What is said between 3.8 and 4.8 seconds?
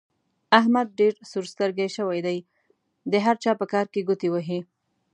کې ګوتې وهي.